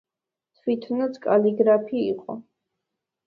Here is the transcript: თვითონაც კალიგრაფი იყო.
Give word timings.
თვითონაც 0.61 1.19
კალიგრაფი 1.27 2.01
იყო. 2.15 2.39